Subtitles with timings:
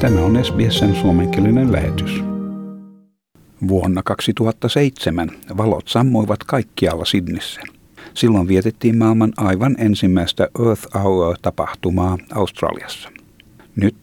[0.00, 2.24] Tämä on SBSn suomenkielinen lähetys.
[3.68, 7.60] Vuonna 2007 valot sammuivat kaikkialla Sidnissä.
[8.14, 13.08] Silloin vietettiin maailman aivan ensimmäistä Earth Hour-tapahtumaa Australiassa.
[13.76, 13.96] Nyt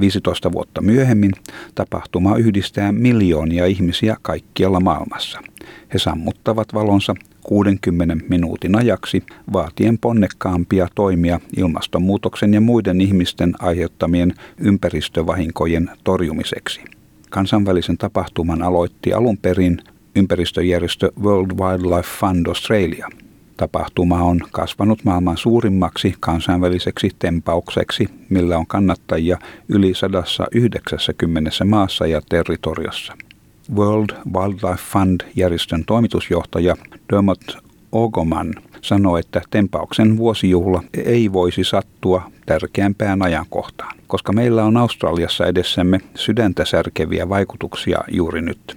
[0.00, 1.32] 15 vuotta myöhemmin
[1.74, 5.40] tapahtuma yhdistää miljoonia ihmisiä kaikkialla maailmassa.
[5.94, 7.14] He sammuttavat valonsa
[7.48, 9.22] 60 minuutin ajaksi
[9.52, 16.80] vaatien ponnekkaampia toimia ilmastonmuutoksen ja muiden ihmisten aiheuttamien ympäristövahinkojen torjumiseksi.
[17.30, 19.78] Kansainvälisen tapahtuman aloitti alun perin
[20.16, 23.08] ympäristöjärjestö World Wildlife Fund Australia.
[23.56, 33.27] Tapahtuma on kasvanut maailman suurimmaksi kansainväliseksi tempaukseksi, millä on kannattajia yli 190 maassa ja territoriossa.
[33.76, 36.76] World Wildlife Fund-järjestön toimitusjohtaja
[37.12, 37.58] Dermot
[37.92, 46.00] Ogoman sanoi, että tempauksen vuosijuhla ei voisi sattua tärkeämpään ajankohtaan, koska meillä on Australiassa edessämme
[46.14, 48.74] sydäntä särkeviä vaikutuksia juuri nyt.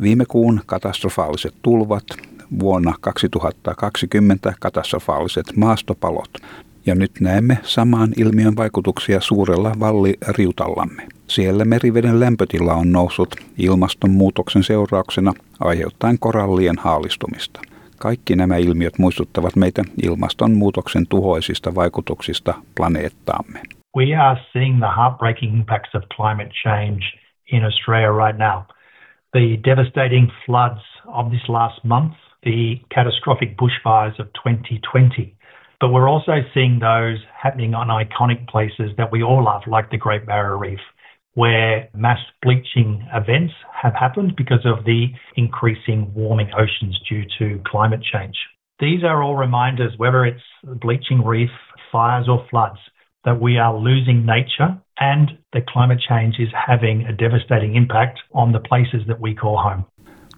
[0.00, 2.04] Viime kuun katastrofaaliset tulvat,
[2.58, 6.30] vuonna 2020 katastrofaaliset maastopalot
[6.86, 11.08] ja nyt näemme samaan ilmiön vaikutuksia suurella valliriutallamme.
[11.26, 17.60] Siellä meriveden lämpötila on noussut ilmastonmuutoksen seurauksena aiheuttaen korallien haalistumista.
[17.98, 23.60] Kaikki nämä ilmiöt muistuttavat meitä ilmastonmuutoksen tuhoisista vaikutuksista planeettaamme.
[23.96, 27.00] We are seeing the heartbreaking impacts of climate change
[27.52, 28.62] in Australia right now.
[29.32, 35.34] The devastating floods of this last month, the catastrophic bushfires of 2020
[35.80, 39.98] But we're also seeing those happening on iconic places that we all love, like the
[39.98, 40.80] Great Barrier Reef,
[41.34, 48.02] where mass bleaching events have happened because of the increasing warming oceans due to climate
[48.12, 48.36] change.
[48.80, 50.42] These are all reminders, whether it's
[50.80, 51.50] bleaching reef,
[51.92, 52.78] fires, or floods,
[53.24, 58.52] that we are losing nature and that climate change is having a devastating impact on
[58.52, 59.84] the places that we call home.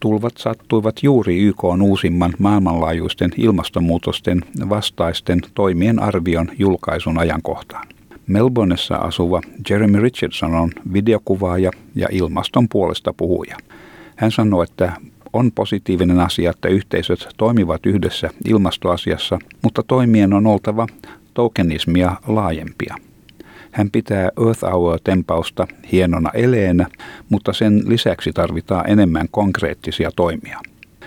[0.00, 7.95] tulvat sattuivat juuri YK uusimman maailmanlaajuisten ilmastonmuutosten vastaisten toimien arvion julkaisun ajankohtaan.
[8.26, 13.56] Melbourneessa asuva Jeremy Richardson on videokuvaaja ja ilmaston puolesta puhuja.
[14.16, 14.92] Hän sanoi, että
[15.32, 20.86] on positiivinen asia, että yhteisöt toimivat yhdessä ilmastoasiassa, mutta toimien on oltava
[21.34, 22.96] tokenismia laajempia.
[23.70, 26.86] Hän pitää Earth Hour-tempausta hienona eleenä,
[27.28, 30.60] mutta sen lisäksi tarvitaan enemmän konkreettisia toimia.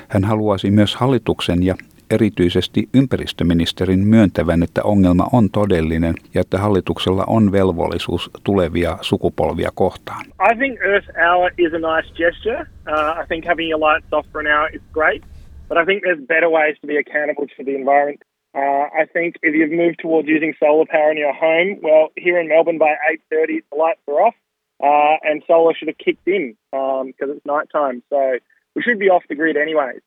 [0.07, 1.75] Hän haluaisi myös hallituksen ja
[2.11, 10.25] erityisesti ympäristöministerin myöntävän, että ongelma on todellinen ja että hallituksella on velvollisuus tulevia sukupolvia kohtaan.
[10.51, 12.61] I think Earth Hour is a nice gesture.
[12.61, 15.23] Uh, I think having your lights off for an hour is great,
[15.69, 18.21] but I think there's better ways to be accountable to the environment.
[18.55, 22.39] Uh, I think if you've moved towards using solar power in your home, well, here
[22.41, 22.93] in Melbourne by
[23.31, 24.35] 8.30 the lights are off
[24.81, 28.01] uh, and solar should have kicked in because um, it's night time.
[28.09, 28.39] So
[28.75, 30.01] we should be off the grid anyways.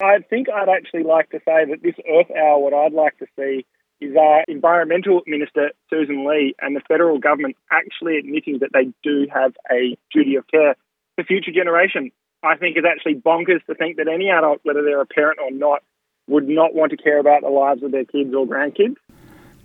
[0.00, 3.26] I think I'd actually like to say that this Earth Hour, what I'd like to
[3.38, 3.64] see
[4.00, 9.26] is our Environmental Minister Susan Lee and the federal government actually admitting that they do
[9.32, 10.76] have a duty of care
[11.14, 12.12] for future generations.
[12.42, 15.50] I think it's actually bonkers to think that any adult, whether they're a parent or
[15.50, 15.82] not,
[16.28, 18.96] would not want to care about the lives of their kids or grandkids.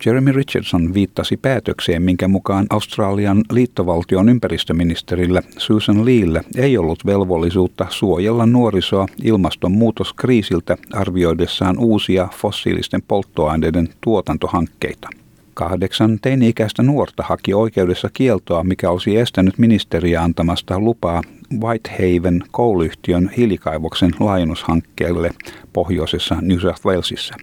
[0.06, 8.46] Jeremy Richardson viittasi päätökseen, minkä mukaan Australian liittovaltion ympäristöministerillä Susan Leellä ei ollut velvollisuutta suojella
[8.46, 15.08] nuorisoa ilmastonmuutoskriisiltä arvioidessaan uusia fossiilisten polttoaineiden tuotantohankkeita.
[15.54, 21.22] Kahdeksan teini-ikäistä nuorta haki oikeudessa kieltoa, mikä olisi estänyt ministeriä antamasta lupaa
[21.60, 25.30] Whitehaven kouluyhtiön hiilikaivoksen laajennushankkeelle
[25.72, 27.34] pohjoisessa New South Walesissa.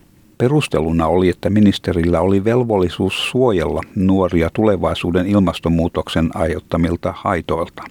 [0.42, 7.84] Perusteluna oli, että ministerillä oli velvollisuus suojella nuoria tulevaisuuden ilmastonmuutoksen aiheuttamilta haitoilta.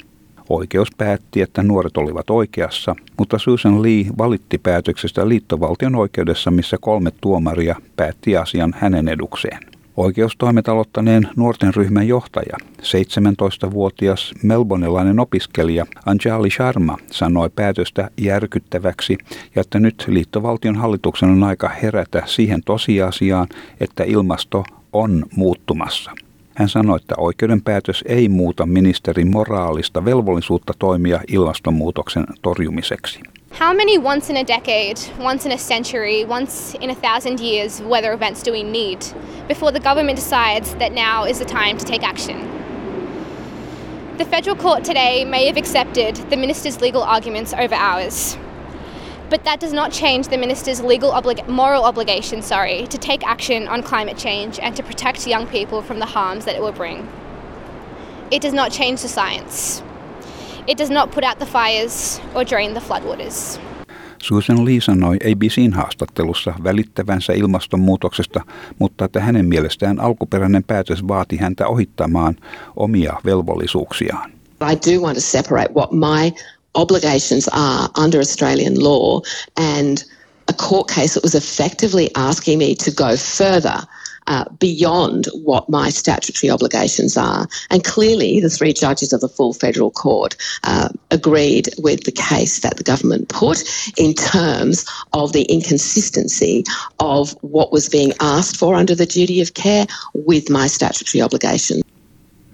[0.49, 7.11] Oikeus päätti, että nuoret olivat oikeassa, mutta Susan Lee valitti päätöksestä liittovaltion oikeudessa, missä kolme
[7.21, 9.78] tuomaria päätti asian hänen edukseen.
[9.99, 19.19] Oikeustoimet aloittaneen nuorten ryhmän johtaja, 17-vuotias melbonelainen opiskelija Anjali Sharma sanoi päätöstä järkyttäväksi
[19.55, 23.47] ja että nyt liittovaltion hallituksen on aika herätä siihen tosiasiaan,
[23.81, 26.11] että ilmasto on muuttumassa.
[26.59, 33.21] Hän sanoi, että oikeuden päätös ei muuta ministerin moraalista velvollisuutta toimia ilmastonmuutoksen torjumiseksi.
[33.61, 37.85] How many once in a decade, once in a century, once in a thousand years
[37.85, 38.99] weather events do we need
[39.49, 42.37] before the government decides that now is the time to take action?
[44.19, 48.39] The federal court today may have accepted the minister's legal arguments over ours.
[49.31, 53.69] But that does not change the minister's legal oblig- moral obligation, sorry, to take action
[53.69, 57.07] on climate change and to protect young people from the harms that it will bring.
[58.31, 59.83] it does not change the science.
[60.67, 63.61] It does not put out the fires or drain the floodwaters.
[64.23, 68.41] Susan Lee sanoi ABCin haastattelussa välittävänsä ilmastonmuutoksesta,
[68.79, 72.37] mutta että hänen mielestään alkuperäinen päätös vaati häntä ohittamaan
[72.77, 74.31] omia velvollisuuksiaan.
[74.73, 76.33] I do want to separate what my
[76.75, 79.21] obligations are under Australian law
[79.57, 80.05] and
[80.49, 83.87] a court case that was effectively asking me to go further
[84.29, 87.47] uh, beyond what my statutory obligations are.
[87.71, 92.61] And clearly, the three judges of the full federal court uh, agreed with the case
[92.61, 93.65] that the government put
[93.97, 94.85] in terms
[95.15, 96.65] of the inconsistency
[97.01, 101.81] of what was being asked for under the duty of care with my statutory obligation.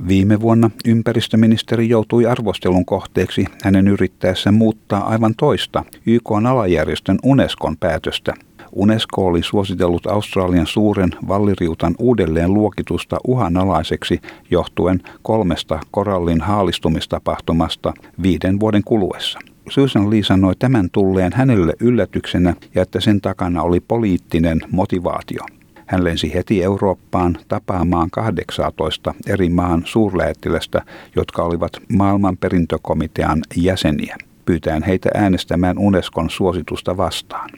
[0.08, 8.35] Viime vuonna ympäristöministeri joutui arvostelun kohteeksi hänen yrittäessä muuttaa aivan toista YK-alajärjestön Unescon päätöstä–
[8.75, 14.20] UNESCO oli suositellut Australian suuren valliriutan uudelleen luokitusta uhanalaiseksi
[14.50, 17.93] johtuen kolmesta korallin haalistumistapahtumasta
[18.23, 19.38] viiden vuoden kuluessa.
[19.69, 25.44] Susan Lee sanoi tämän tulleen hänelle yllätyksenä ja että sen takana oli poliittinen motivaatio.
[25.87, 30.83] Hän lensi heti Eurooppaan tapaamaan 18 eri maan suurlähettilästä,
[31.17, 37.51] jotka olivat maailman perintökomitean jäseniä, pyytäen heitä äänestämään Unescon suositusta vastaan.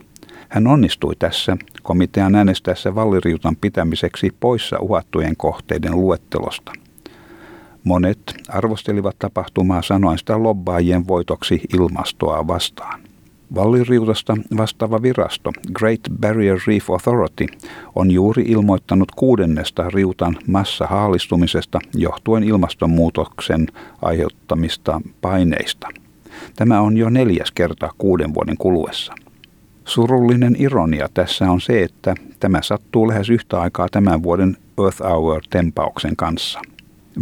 [0.49, 6.73] Hän onnistui tässä komitean äänestäessä valliriutan pitämiseksi poissa uhattujen kohteiden luettelosta.
[7.85, 13.06] Monet arvostelivat tapahtumaa sanoen sitä lobbaajien voitoksi ilmastoa vastaan.
[13.55, 17.47] Valliriutasta vastaava virasto Great Barrier Reef Authority
[17.95, 23.67] on juuri ilmoittanut kuudennesta riutan massahaalistumisesta johtuen ilmastonmuutoksen
[24.03, 25.89] aiheuttamista paineista.
[26.57, 29.15] Tämä on jo neljäs kerta kuuden vuoden kuluessa.
[29.85, 36.17] Surullinen ironia tässä on se, että tämä sattuu lähes yhtä aikaa tämän vuoden Earth Hour-tempauksen
[36.17, 36.61] kanssa.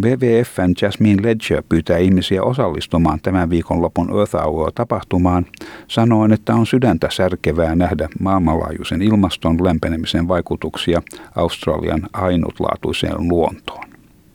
[0.02, 5.46] WWFn Jasmine Ledger pyytää ihmisiä osallistumaan tämän viikonlopun Earth Hour-tapahtumaan,
[5.88, 11.02] sanoen, että on sydäntä särkevää nähdä maailmanlaajuisen ilmaston lämpenemisen vaikutuksia
[11.36, 13.84] Australian ainutlaatuiseen luontoon.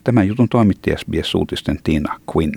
[0.04, 2.54] Tämän jutun toimitti SBS-uutisten Tina Quinn.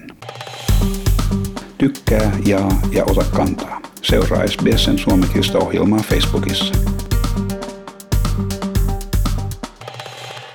[1.78, 3.82] Tykkää, jaa ja ota kantaa.
[4.02, 6.93] Seuraa SBSn suomenkielistä ohjelmaa Facebookissa.